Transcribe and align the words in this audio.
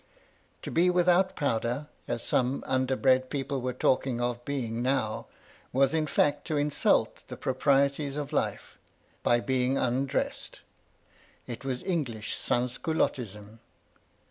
To 0.63 0.71
MY 0.71 0.75
LADY 0.75 0.87
LUDLOW. 0.87 0.93
45 0.93 0.93
be 0.95 0.95
without 1.29 1.35
powder, 1.35 1.87
as 2.07 2.23
some 2.23 2.63
underbred 2.65 3.29
people 3.29 3.61
were 3.61 3.71
talking 3.71 4.19
of 4.19 4.43
being 4.43 4.81
now, 4.81 5.27
was 5.71 5.93
in 5.93 6.07
fact 6.07 6.47
to 6.47 6.57
insult 6.57 7.21
the 7.27 7.37
pro 7.37 7.53
prieties 7.53 8.17
of 8.17 8.33
life, 8.33 8.79
by 9.21 9.41
being 9.41 9.77
undressed. 9.77 10.61
It 11.45 11.63
was 11.63 11.83
English 11.83 12.35
sans 12.35 12.79
culottism. 12.79 13.59